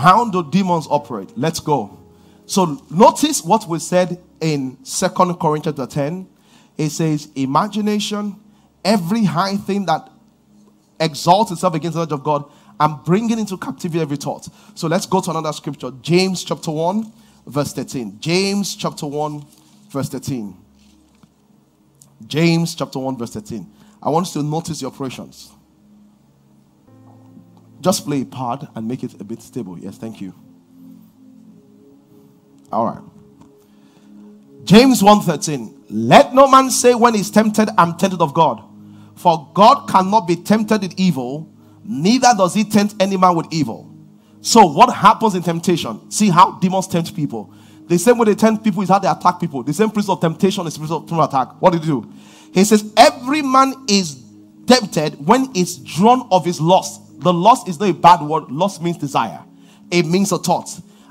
how 0.00 0.28
do 0.30 0.42
demons 0.50 0.86
operate? 0.88 1.30
Let's 1.36 1.60
go. 1.60 1.98
So 2.46 2.82
notice 2.90 3.44
what 3.44 3.68
we 3.68 3.78
said 3.78 4.18
in 4.40 4.82
Second 4.84 5.34
Corinthians 5.34 5.94
10. 5.94 6.26
It 6.78 6.90
says, 6.90 7.28
imagination, 7.34 8.36
every 8.84 9.24
high 9.24 9.56
thing 9.56 9.84
that 9.86 10.08
exalts 10.98 11.50
itself 11.50 11.74
against 11.74 11.94
the 11.94 12.00
knowledge 12.00 12.12
of 12.12 12.24
God, 12.24 12.50
and 12.80 13.04
bringing 13.04 13.38
into 13.38 13.58
captivity 13.58 14.00
every 14.00 14.16
thought. 14.16 14.48
So 14.74 14.88
let's 14.88 15.04
go 15.04 15.20
to 15.20 15.30
another 15.30 15.52
scripture. 15.52 15.90
James 16.00 16.42
chapter 16.42 16.70
1, 16.70 17.12
verse 17.46 17.74
13. 17.74 18.18
James 18.20 18.74
chapter 18.74 19.06
1, 19.06 19.44
verse 19.90 20.08
13. 20.08 20.56
James 22.26 22.74
chapter 22.74 22.98
1, 22.98 23.18
verse 23.18 23.34
13. 23.34 23.70
I 24.02 24.08
want 24.08 24.34
you 24.34 24.40
to 24.40 24.46
notice 24.46 24.80
the 24.80 24.86
operations. 24.86 25.52
Just 27.80 28.04
play 28.04 28.22
a 28.22 28.24
part 28.24 28.64
and 28.74 28.86
make 28.86 29.02
it 29.02 29.20
a 29.20 29.24
bit 29.24 29.42
stable. 29.42 29.78
Yes, 29.78 29.96
thank 29.96 30.20
you. 30.20 30.34
All 32.72 32.86
right. 32.86 33.02
James 34.64 35.02
1:13. 35.02 35.74
Let 35.88 36.34
no 36.34 36.46
man 36.46 36.70
say 36.70 36.94
when 36.94 37.14
he's 37.14 37.30
tempted, 37.30 37.68
I'm 37.76 37.96
tempted 37.96 38.20
of 38.20 38.34
God. 38.34 38.62
For 39.16 39.48
God 39.54 39.88
cannot 39.88 40.26
be 40.28 40.36
tempted 40.36 40.82
with 40.82 40.94
evil, 40.96 41.48
neither 41.84 42.32
does 42.36 42.54
he 42.54 42.64
tempt 42.64 42.94
any 43.00 43.16
man 43.16 43.34
with 43.34 43.46
evil. 43.50 43.90
So, 44.40 44.66
what 44.66 44.94
happens 44.94 45.34
in 45.34 45.42
temptation? 45.42 46.10
See 46.10 46.30
how 46.30 46.52
demons 46.52 46.86
tempt 46.86 47.14
people. 47.14 47.52
The 47.86 47.98
same 47.98 48.18
way 48.18 48.26
they 48.26 48.34
tempt 48.34 48.62
people 48.62 48.82
is 48.82 48.88
how 48.88 48.98
they 48.98 49.08
attack 49.08 49.40
people. 49.40 49.62
The 49.62 49.72
same 49.72 49.90
principle 49.90 50.14
of 50.14 50.20
temptation 50.20 50.66
is 50.66 50.78
principle 50.78 51.20
of 51.20 51.28
attack. 51.28 51.60
What 51.60 51.72
did 51.72 51.82
he 51.82 51.88
do? 51.88 52.10
He 52.54 52.64
says, 52.64 52.92
Every 52.96 53.42
man 53.42 53.74
is 53.88 54.22
tempted 54.66 55.26
when 55.26 55.50
it's 55.54 55.76
drawn 55.76 56.28
of 56.30 56.44
his 56.44 56.60
lust. 56.60 56.99
The 57.20 57.32
lust 57.32 57.68
is 57.68 57.78
not 57.78 57.90
a 57.90 57.94
bad 57.94 58.22
word, 58.22 58.50
lust 58.50 58.82
means 58.82 58.98
desire, 58.98 59.44
it 59.90 60.06
means 60.06 60.32
a 60.32 60.38
thought. 60.38 60.68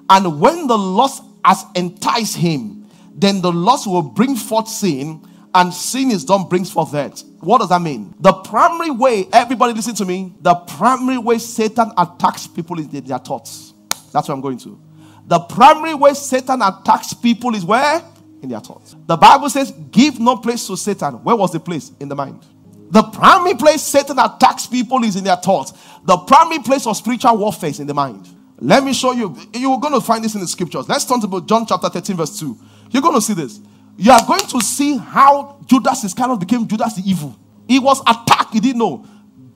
And 0.09 0.39
when 0.41 0.67
the 0.67 0.77
lust 0.77 1.23
has 1.45 1.63
enticed 1.75 2.35
him, 2.35 2.87
then 3.15 3.41
the 3.41 3.51
lust 3.51 3.85
will 3.87 4.01
bring 4.01 4.35
forth 4.35 4.67
sin, 4.67 5.25
and 5.53 5.73
sin 5.73 6.11
is 6.11 6.25
done 6.25 6.47
brings 6.47 6.71
forth 6.71 6.91
death. 6.91 7.23
What 7.39 7.59
does 7.59 7.69
that 7.69 7.81
mean? 7.81 8.13
The 8.19 8.33
primary 8.33 8.91
way, 8.91 9.27
everybody 9.33 9.73
listen 9.73 9.95
to 9.95 10.05
me, 10.05 10.33
the 10.41 10.55
primary 10.55 11.17
way 11.17 11.37
Satan 11.37 11.91
attacks 11.97 12.47
people 12.47 12.79
is 12.79 12.93
in 12.93 13.03
their 13.03 13.19
thoughts. 13.19 13.73
That's 14.11 14.27
what 14.27 14.35
I'm 14.35 14.41
going 14.41 14.57
to. 14.59 14.79
The 15.25 15.39
primary 15.39 15.93
way 15.93 16.13
Satan 16.13 16.61
attacks 16.61 17.13
people 17.13 17.53
is 17.55 17.65
where? 17.65 18.01
In 18.41 18.49
their 18.49 18.59
thoughts. 18.59 18.95
The 19.05 19.17
Bible 19.17 19.49
says, 19.49 19.71
give 19.91 20.19
no 20.19 20.37
place 20.37 20.65
to 20.67 20.77
Satan. 20.77 21.15
Where 21.23 21.35
was 21.35 21.51
the 21.51 21.59
place? 21.59 21.91
In 21.99 22.09
the 22.09 22.15
mind. 22.15 22.45
The 22.91 23.03
primary 23.03 23.53
place 23.53 23.83
Satan 23.83 24.17
attacks 24.17 24.65
people 24.65 25.03
is 25.03 25.15
in 25.15 25.23
their 25.23 25.35
thoughts. 25.35 25.73
The 26.03 26.17
primary 26.17 26.59
place 26.63 26.87
of 26.87 26.97
spiritual 26.97 27.37
warfare 27.37 27.69
is 27.69 27.79
in 27.79 27.87
the 27.87 27.93
mind. 27.93 28.27
Let 28.59 28.83
me 28.83 28.93
show 28.93 29.11
you. 29.13 29.35
You're 29.53 29.79
going 29.79 29.93
to 29.93 30.01
find 30.01 30.23
this 30.23 30.35
in 30.35 30.41
the 30.41 30.47
scriptures. 30.47 30.87
Let's 30.89 31.05
turn 31.05 31.21
to 31.21 31.41
John 31.45 31.65
chapter 31.65 31.89
13, 31.89 32.17
verse 32.17 32.39
2. 32.39 32.57
You're 32.91 33.01
going 33.01 33.15
to 33.15 33.21
see 33.21 33.33
this. 33.33 33.59
You 33.97 34.11
are 34.11 34.25
going 34.25 34.41
to 34.41 34.61
see 34.61 34.97
how 34.97 35.59
Judas 35.65 36.03
Iscariot 36.03 36.39
became 36.39 36.67
Judas 36.67 36.95
the 36.95 37.03
evil. 37.05 37.35
He 37.67 37.79
was 37.79 38.01
attacked, 38.01 38.53
he 38.53 38.59
didn't 38.59 38.79
know. 38.79 39.05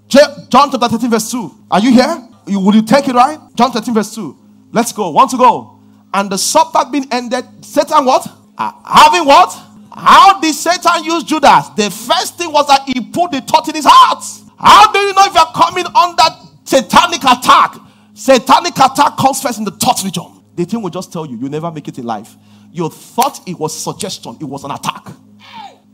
John 0.08 0.70
chapter 0.72 0.88
13, 0.88 1.10
verse 1.10 1.32
2. 1.32 1.66
Are 1.72 1.80
you 1.80 1.92
here? 1.92 2.28
You, 2.46 2.60
will 2.60 2.76
you 2.76 2.82
take 2.82 3.08
it 3.08 3.16
right? 3.16 3.40
John 3.56 3.72
13, 3.72 3.94
verse 3.94 4.14
2. 4.14 4.38
Let's 4.72 4.92
go. 4.92 5.10
Want 5.10 5.32
to 5.32 5.38
go? 5.38 5.80
And 6.14 6.30
the 6.30 6.38
supper 6.38 6.90
being 6.92 7.08
ended, 7.12 7.46
Satan 7.66 8.06
what? 8.06 8.28
Uh, 8.58 8.72
having 8.86 9.26
what? 9.26 9.52
How 9.96 10.40
did 10.40 10.54
Satan 10.54 11.04
use 11.04 11.24
Judas? 11.24 11.70
The 11.70 11.90
first 11.90 12.38
thing 12.38 12.52
was 12.52 12.68
that 12.68 12.82
he 12.88 13.02
put 13.02 13.32
the 13.32 13.42
thought 13.42 13.68
in 13.70 13.76
his 13.76 13.86
heart. 13.88 14.24
How 14.64 14.92
do 14.92 15.00
you 15.00 15.14
know 15.14 15.26
if 15.26 15.34
you're 15.34 15.54
coming 15.54 15.86
under 15.94 16.24
satanic 16.64 17.24
attack? 17.24 17.76
Satanic 18.14 18.74
attack 18.78 19.18
comes 19.18 19.42
first 19.42 19.60
in 19.60 19.66
the 19.66 19.72
thought 19.72 20.02
region. 20.04 20.42
The 20.56 20.66
thing 20.66 20.82
will 20.82 20.90
just 20.90 21.12
tell 21.12 21.26
you, 21.26 21.38
you 21.38 21.50
never 21.50 21.72
make 21.72 21.88
it 21.88 21.98
in 21.98 22.06
life. 22.06 22.36
You 22.72 22.90
thought 22.90 23.48
it 23.48 23.60
was 23.60 23.78
suggestion, 23.78 24.38
it 24.40 24.46
was 24.46 24.64
an 24.64 24.72
attack. 24.72 25.08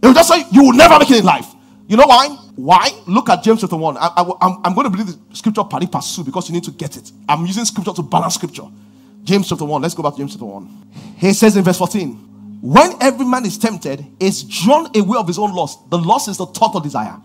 It 0.02 0.06
will 0.06 0.14
just 0.14 0.30
say, 0.30 0.44
you 0.52 0.64
will 0.64 0.74
never 0.74 1.00
make 1.00 1.10
it 1.12 1.20
in 1.20 1.26
life. 1.26 1.48
You 1.88 1.98
know 1.98 2.06
why? 2.06 2.28
Why? 2.56 2.92
Look 3.08 3.30
at 3.30 3.42
James 3.44 3.62
chapter 3.62 3.76
1. 3.76 3.98
I, 3.98 4.60
am 4.64 4.76
going 4.76 4.86
to 4.86 4.90
believe 4.92 5.08
the 5.08 5.36
scripture 5.36 5.64
pari 5.64 5.88
passu 5.88 6.24
because 6.24 6.48
you 6.48 6.54
need 6.54 6.64
to 6.66 6.72
get 6.72 6.96
it. 6.96 7.12
I'm 7.28 7.46
using 7.48 7.66
scripture 7.66 7.94
to 7.94 8.04
balance 8.04 8.36
scripture. 8.36 8.68
James 9.24 9.50
chapter 9.50 9.66
1. 9.66 9.82
Let's 9.82 9.96
go 9.96 10.04
back 10.04 10.14
to 10.14 10.20
James 10.20 10.34
chapter 10.34 10.46
1. 10.46 10.92
He 11.18 11.34
says 11.34 11.58
in 11.58 11.64
verse 11.64 11.80
14, 11.80 12.14
when 12.62 12.92
every 13.02 13.26
man 13.26 13.46
is 13.46 13.58
tempted, 13.58 14.06
is 14.20 14.44
drawn 14.44 14.96
away 14.96 15.18
of 15.18 15.26
his 15.26 15.40
own 15.40 15.56
lust. 15.56 15.90
The 15.90 15.98
lust 15.98 16.28
is 16.28 16.38
the 16.38 16.46
thought 16.46 16.76
or 16.76 16.82
desire. 16.82 17.16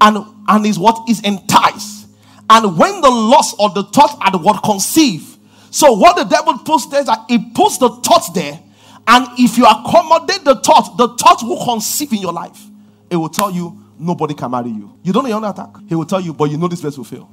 And, 0.00 0.18
and 0.46 0.66
is 0.66 0.78
what 0.78 1.08
is 1.08 1.20
enticed. 1.22 2.08
And 2.50 2.78
when 2.78 3.00
the 3.00 3.10
lust 3.10 3.56
or 3.58 3.70
the 3.70 3.82
thought 3.84 4.18
at 4.22 4.34
word 4.40 4.60
conceive. 4.64 5.36
So 5.70 5.92
what 5.92 6.16
the 6.16 6.24
devil 6.24 6.56
puts 6.58 6.86
there 6.86 7.00
is 7.00 7.06
that 7.06 7.24
he 7.28 7.50
puts 7.52 7.78
the 7.78 7.88
thought 7.88 8.34
there. 8.34 8.58
And 9.06 9.26
if 9.38 9.58
you 9.58 9.64
accommodate 9.64 10.44
the 10.44 10.56
thought, 10.56 10.96
the 10.96 11.08
thought 11.16 11.42
will 11.42 11.62
conceive 11.64 12.12
in 12.12 12.20
your 12.20 12.32
life. 12.32 12.58
It 13.10 13.16
will 13.16 13.28
tell 13.28 13.50
you 13.50 13.82
nobody 13.98 14.34
can 14.34 14.50
marry 14.50 14.70
you. 14.70 14.94
You 15.02 15.12
don't 15.12 15.24
know 15.24 15.28
you're 15.28 15.36
under 15.36 15.48
attack. 15.48 15.74
He 15.88 15.94
will 15.94 16.04
tell 16.04 16.20
you, 16.20 16.32
but 16.32 16.50
you 16.50 16.56
know 16.56 16.68
this 16.68 16.80
place 16.80 16.96
will 16.96 17.04
fail. 17.04 17.30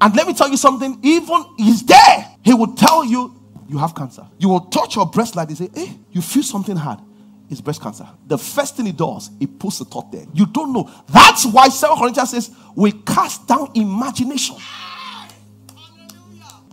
And 0.00 0.14
let 0.14 0.26
me 0.26 0.34
tell 0.34 0.48
you 0.48 0.56
something, 0.56 0.98
even 1.02 1.44
he's 1.56 1.82
there, 1.82 2.36
he 2.44 2.54
will 2.54 2.74
tell 2.74 3.04
you 3.04 3.34
you 3.68 3.78
have 3.78 3.94
cancer. 3.94 4.26
You 4.38 4.48
will 4.48 4.60
touch 4.60 4.94
your 4.96 5.06
breast 5.06 5.36
like 5.36 5.48
they 5.48 5.54
say, 5.54 5.70
hey, 5.74 5.98
you 6.12 6.22
feel 6.22 6.42
something 6.42 6.76
hard. 6.76 7.00
It's 7.48 7.60
breast 7.60 7.80
cancer. 7.80 8.08
The 8.26 8.38
first 8.38 8.76
thing 8.76 8.86
he 8.86 8.92
does, 8.92 9.30
he 9.38 9.46
puts 9.46 9.78
the 9.78 9.84
thought 9.84 10.10
there. 10.10 10.24
You 10.34 10.46
don't 10.46 10.72
know. 10.72 10.90
That's 11.12 11.46
why 11.46 11.68
7 11.68 11.96
Corinthians 11.96 12.30
says, 12.30 12.50
we 12.74 12.92
cast 12.92 13.46
down 13.46 13.70
imagination. 13.74 14.56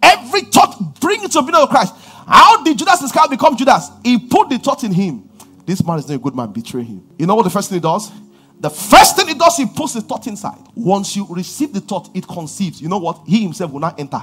Every 0.02 0.42
thought, 0.42 1.00
bring 1.00 1.24
it 1.24 1.32
to 1.32 1.42
the 1.42 1.58
of 1.62 1.70
Christ. 1.70 1.94
How 2.28 2.64
did 2.64 2.78
Judas 2.78 3.02
Iscariot 3.02 3.32
become 3.32 3.56
Judas? 3.56 3.90
He 4.04 4.18
put 4.18 4.50
the 4.50 4.58
thought 4.58 4.84
in 4.84 4.92
him. 4.92 5.30
This 5.66 5.86
man 5.86 6.00
is 6.00 6.08
not 6.08 6.16
a 6.16 6.20
good 6.20 6.36
man, 6.36 6.52
betray 6.52 6.84
him. 6.84 7.08
You 7.18 7.26
know 7.28 7.36
what 7.36 7.44
the 7.44 7.50
first 7.50 7.70
thing 7.70 7.78
he 7.78 7.82
does? 7.82 8.12
The 8.60 8.70
first 8.70 9.16
thing 9.16 9.28
he 9.28 9.34
does, 9.34 9.58
he 9.58 9.66
puts 9.66 9.94
the 9.94 10.02
thought 10.02 10.26
inside. 10.28 10.58
Once 10.76 11.16
you 11.16 11.26
receive 11.30 11.74
the 11.74 11.82
thought, 11.82 12.10
it 12.14 12.28
conceives. 12.28 12.82
You 12.82 12.90
know 12.90 12.98
what? 12.98 13.22
He 13.28 13.44
himself 13.44 13.72
will 13.72 13.80
not 13.80 14.00
enter. 14.00 14.22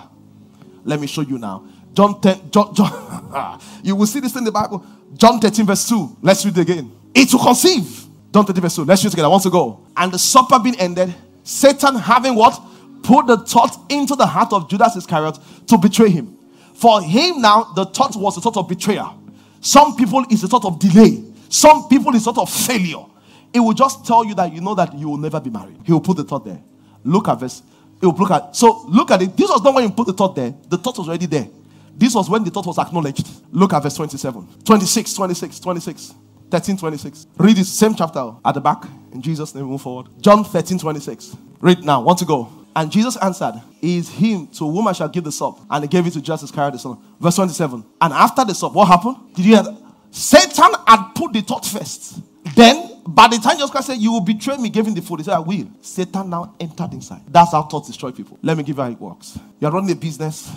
Let 0.85 1.01
me 1.01 1.07
show 1.07 1.21
you 1.21 1.39
now. 1.39 1.67
John 1.93 2.21
10, 2.21 2.51
John, 2.51 2.75
John 2.75 3.61
you 3.83 3.97
will 3.97 4.07
see 4.07 4.21
this 4.21 4.37
in 4.37 4.45
the 4.45 4.53
Bible. 4.53 4.85
John 5.15 5.41
13, 5.41 5.67
verse 5.67 5.89
2. 5.89 6.19
Let's 6.23 6.45
read 6.45 6.57
it 6.59 6.63
again. 6.63 6.93
It 7.15 7.33
will 7.33 7.43
conceive. 7.43 8.07
John 8.33 8.47
13, 8.47 8.63
verse 8.63 8.77
2. 8.77 8.85
Let's 8.85 9.03
read 9.03 9.09
it 9.09 9.11
together. 9.11 9.27
I 9.27 9.31
want 9.31 9.43
to 9.43 9.51
go. 9.51 9.87
And 9.97 10.13
the 10.13 10.19
supper 10.19 10.59
being 10.59 10.79
ended, 10.79 11.15
Satan 11.43 11.97
having 11.97 12.35
what? 12.35 12.61
Put 13.03 13.27
the 13.27 13.39
thought 13.39 13.77
into 13.91 14.15
the 14.15 14.27
heart 14.27 14.53
of 14.53 14.69
Judas 14.69 14.95
Iscariot 14.97 15.39
to 15.67 15.79
betray 15.79 16.11
him. 16.11 16.37
For 16.75 17.03
him 17.03 17.41
now, 17.41 17.73
the 17.75 17.87
thought 17.87 18.15
was 18.17 18.35
the 18.35 18.41
thought 18.41 18.57
of 18.57 18.69
betrayal. 18.69 19.19
Some 19.61 19.97
people 19.97 20.25
is 20.31 20.43
the 20.43 20.49
thought 20.49 20.65
of 20.65 20.79
delay. 20.79 21.23
Some 21.49 21.89
people 21.89 22.15
is 22.15 22.25
the 22.25 22.33
thought 22.33 22.43
of 22.43 22.51
failure. 22.51 23.05
It 23.53 23.61
will 23.61 23.73
just 23.75 24.07
tell 24.07 24.25
you 24.25 24.35
that 24.37 24.53
you 24.53 24.61
know 24.61 24.75
that 24.75 24.95
you 24.97 25.09
will 25.09 25.17
never 25.19 25.41
be 25.41 25.51
married. 25.51 25.77
He 25.85 25.93
will 25.93 26.01
put 26.01 26.17
the 26.17 26.25
thought 26.25 26.45
there. 26.45 26.63
Look 27.05 27.29
at 27.29 27.41
verse. 27.41 27.63
He 28.01 28.07
will 28.07 28.15
look 28.15 28.31
at. 28.31 28.55
So 28.55 28.85
look 28.89 29.11
at 29.11 29.21
it. 29.23 29.37
This 29.37 29.51
was 29.51 29.63
not 29.63 29.75
when 29.75 29.85
you 29.85 29.91
put 29.91 30.07
the 30.07 30.13
thought 30.13 30.37
there. 30.37 30.55
The 30.69 30.79
thought 30.79 30.97
was 30.99 31.09
already 31.09 31.27
there. 31.27 31.49
This 31.97 32.15
was 32.15 32.31
when 32.31 32.45
the 32.45 32.51
thought 32.51 32.67
was 32.67 32.79
acknowledged. 32.79 33.27
Look 33.53 33.73
at 33.73 33.83
verse 33.83 33.97
27, 33.97 34.47
26, 34.65 35.15
26, 35.15 35.61
26, 35.61 36.15
13, 36.51 36.77
26. 36.77 37.27
Read 37.37 37.57
the 37.57 37.65
same 37.65 37.95
chapter 37.95 38.33
at 38.45 38.55
the 38.55 38.61
back. 38.61 38.85
In 39.13 39.23
Jesus' 39.23 39.55
name, 39.55 39.65
move 39.65 39.83
forward. 39.83 40.09
John 40.21 40.45
13, 40.45 40.79
26. 40.79 41.37
Read 41.61 41.85
now. 41.85 42.03
Want 42.03 42.19
to 42.21 42.25
go? 42.25 42.51
And 42.75 42.91
Jesus 42.91 43.17
answered, 43.17 43.61
Is 43.83 44.09
him 44.09 44.47
to 44.49 44.71
whom 44.71 44.89
I 44.89 44.93
shall 44.93 45.09
give 45.09 45.25
the 45.25 45.33
sup. 45.33 45.59
And 45.69 45.85
he 45.85 45.89
gave 45.89 46.07
it 46.07 46.13
to 46.13 46.21
Judas 46.21 46.45
Iscariot 46.45 46.73
the 46.73 46.79
son. 46.79 46.99
Verse 47.21 47.37
27. 47.37 47.85
And 48.01 48.13
after 48.13 48.45
the 48.45 48.55
sup, 48.55 48.73
what 48.73 48.89
happened? 48.89 49.17
Did 49.35 49.45
you 49.45 49.55
hear 49.55 49.63
that? 49.65 49.77
Satan 50.11 50.73
had 50.87 51.13
put 51.15 51.33
the 51.33 51.41
thought 51.41 51.67
first. 51.67 52.21
Then, 52.57 53.01
by 53.07 53.29
the 53.29 53.39
time 53.39 53.57
Jesus 53.57 53.71
Christ 53.71 53.89
said, 53.89 53.99
You 53.99 54.13
will 54.13 54.21
betray 54.21 54.57
me, 54.57 54.69
giving 54.71 54.95
the 54.95 55.03
food, 55.03 55.21
he 55.21 55.25
said, 55.25 55.35
I 55.35 55.41
will. 55.41 55.69
Satan 55.81 56.31
now 56.31 56.55
entered 56.59 56.93
inside. 56.93 57.23
That's 57.29 57.53
how 57.53 57.63
thoughts 57.63 57.89
destroy 57.89 58.11
people. 58.13 58.39
Let 58.43 58.57
me 58.57 58.63
give 58.63 58.77
you 58.77 58.83
how 58.83 58.91
it 58.91 59.01
works. 59.01 59.39
You're 59.61 59.71
running 59.71 59.91
a 59.93 59.97
business, 59.97 60.51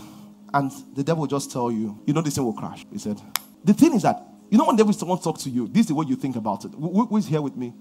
and 0.53 0.71
the 0.95 1.03
devil 1.03 1.25
just 1.27 1.51
tell 1.51 1.71
you, 1.71 1.99
You 2.05 2.13
know, 2.13 2.21
this 2.21 2.35
thing 2.35 2.43
will 2.43 2.53
crash. 2.53 2.85
He 2.91 2.99
said, 2.99 3.19
The 3.63 3.73
thing 3.73 3.93
is 3.93 4.03
that, 4.03 4.21
you 4.49 4.57
know, 4.57 4.65
when 4.65 4.75
the 4.75 4.83
devil 4.83 5.07
wants 5.07 5.23
to 5.23 5.29
talk 5.31 5.39
to 5.39 5.49
you, 5.49 5.67
this 5.67 5.87
is 5.87 5.93
way 5.93 6.05
you 6.07 6.15
think 6.15 6.35
about 6.35 6.65
it. 6.65 6.71
Who, 6.73 7.05
who 7.05 7.17
is 7.17 7.25
here 7.27 7.41
with 7.41 7.55
me? 7.55 7.73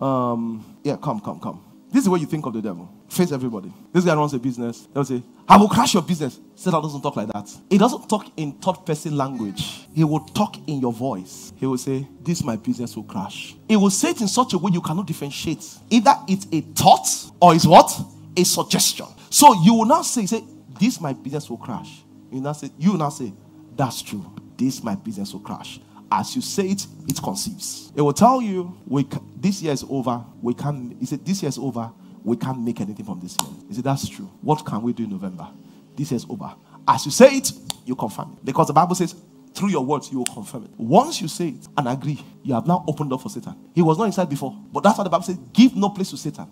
Um, 0.00 0.78
yeah, 0.82 0.96
come, 0.96 1.20
come, 1.20 1.40
come. 1.40 1.64
This 1.92 2.04
is 2.04 2.08
way 2.08 2.20
you 2.20 2.26
think 2.26 2.46
of 2.46 2.54
the 2.54 2.62
devil. 2.62 2.90
Face 3.08 3.32
everybody. 3.32 3.70
This 3.92 4.04
guy 4.06 4.14
runs 4.14 4.32
a 4.32 4.38
business. 4.38 4.88
They'll 4.94 5.04
say, 5.04 5.22
I 5.46 5.58
will 5.58 5.68
crash 5.68 5.92
your 5.92 6.02
business. 6.02 6.40
Satan 6.54 6.80
doesn't 6.80 7.02
talk 7.02 7.16
like 7.16 7.28
that. 7.28 7.50
He 7.68 7.76
doesn't 7.76 8.08
talk 8.08 8.26
in 8.38 8.52
third 8.52 8.86
person 8.86 9.14
language. 9.14 9.86
He 9.94 10.02
will 10.02 10.20
talk 10.20 10.56
in 10.66 10.80
your 10.80 10.92
voice. 10.94 11.52
He 11.56 11.66
will 11.66 11.76
say, 11.76 12.08
This 12.22 12.42
my 12.42 12.56
business 12.56 12.96
will 12.96 13.02
crash. 13.04 13.54
He 13.68 13.76
will 13.76 13.90
say 13.90 14.10
it 14.10 14.22
in 14.22 14.28
such 14.28 14.54
a 14.54 14.58
way 14.58 14.70
you 14.72 14.80
cannot 14.80 15.06
differentiate. 15.06 15.62
Either 15.90 16.14
it's 16.26 16.46
a 16.50 16.62
thought 16.62 17.06
or 17.40 17.54
it's 17.54 17.66
what? 17.66 17.92
A 18.38 18.44
suggestion. 18.44 19.06
So 19.28 19.52
you 19.62 19.74
will 19.74 19.84
now 19.84 20.00
say, 20.00 20.24
say, 20.24 20.42
This 20.80 20.98
my 20.98 21.12
business 21.12 21.50
will 21.50 21.58
crash. 21.58 22.02
You 22.32 22.40
now 22.40 22.52
say, 22.52 22.70
you 22.78 22.96
now 22.96 23.10
say, 23.10 23.32
That's 23.76 24.02
true. 24.02 24.24
This 24.56 24.82
my 24.82 24.94
business 24.94 25.32
will 25.32 25.40
crash 25.40 25.80
as 26.12 26.36
you 26.36 26.42
say 26.42 26.64
it, 26.68 26.86
it 27.08 27.20
conceives. 27.22 27.90
It 27.96 28.02
will 28.02 28.12
tell 28.12 28.42
you, 28.42 28.76
we 28.86 29.06
this 29.36 29.62
year 29.62 29.72
is 29.72 29.84
over. 29.88 30.22
We 30.42 30.52
can't, 30.52 30.94
he 31.00 31.06
said, 31.06 31.24
this 31.24 31.42
year 31.42 31.48
is 31.48 31.58
over. 31.58 31.90
We 32.22 32.36
can't 32.36 32.60
make 32.60 32.80
anything 32.80 33.06
from 33.06 33.18
this 33.18 33.36
year. 33.40 33.50
He 33.66 33.74
said, 33.74 33.84
that's 33.84 34.08
true. 34.08 34.30
What 34.42 34.64
can 34.64 34.82
we 34.82 34.92
do 34.92 35.04
in 35.04 35.10
November? 35.10 35.48
This 35.96 36.10
year 36.10 36.16
is 36.16 36.26
over. 36.28 36.54
As 36.86 37.06
you 37.06 37.10
say 37.10 37.36
it, 37.36 37.50
you 37.86 37.96
confirm 37.96 38.32
it. 38.34 38.44
Because 38.44 38.66
the 38.66 38.74
Bible 38.74 38.94
says, 38.94 39.14
through 39.54 39.70
your 39.70 39.84
words, 39.84 40.12
you 40.12 40.18
will 40.18 40.26
confirm 40.26 40.64
it. 40.64 40.70
Once 40.76 41.20
you 41.20 41.28
say 41.28 41.48
it 41.48 41.66
and 41.76 41.88
agree, 41.88 42.22
you 42.42 42.52
have 42.54 42.66
now 42.66 42.84
opened 42.86 43.12
up 43.12 43.22
for 43.22 43.30
Satan. 43.30 43.56
He 43.74 43.80
was 43.82 43.98
not 43.98 44.04
inside 44.04 44.28
before. 44.28 44.56
But 44.70 44.82
that's 44.82 44.98
what 44.98 45.04
the 45.04 45.10
Bible 45.10 45.24
says 45.24 45.38
give 45.52 45.74
no 45.74 45.88
place 45.88 46.10
to 46.10 46.16
Satan. 46.18 46.46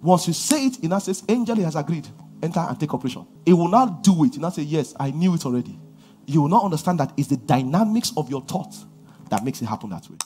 Once 0.00 0.26
you 0.28 0.32
say 0.32 0.66
it, 0.66 0.78
it 0.82 0.88
now 0.88 0.98
says, 0.98 1.24
Angel 1.28 1.56
has 1.56 1.76
agreed. 1.76 2.06
Enter 2.42 2.60
and 2.60 2.78
take 2.78 2.92
operation. 2.92 3.26
It 3.46 3.52
will 3.52 3.68
not 3.68 4.02
do 4.02 4.24
it. 4.24 4.34
You 4.34 4.40
not 4.40 4.54
say, 4.54 4.62
Yes, 4.62 4.94
I 4.98 5.10
knew 5.10 5.34
it 5.34 5.46
already. 5.46 5.78
You 6.26 6.42
will 6.42 6.48
not 6.48 6.64
understand 6.64 7.00
that 7.00 7.12
it's 7.16 7.28
the 7.28 7.36
dynamics 7.36 8.12
of 8.16 8.30
your 8.30 8.42
thoughts 8.42 8.86
that 9.30 9.44
makes 9.44 9.62
it 9.62 9.66
happen 9.66 9.90
that 9.90 10.08
way. 10.10 10.16